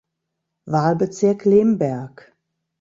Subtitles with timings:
[0.65, 2.33] Wahlbezirk Lemberg.